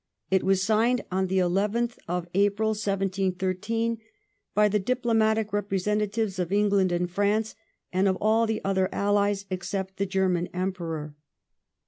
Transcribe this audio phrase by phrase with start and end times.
[0.31, 3.99] It was signed on the 11th of April, 1713,
[4.55, 7.53] by the diplomatic representatives of England and France
[7.93, 11.13] and of all the other allies except the German Emperor.